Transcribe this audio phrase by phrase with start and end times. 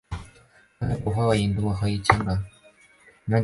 [0.79, 2.43] 他被捕后被引渡回香港。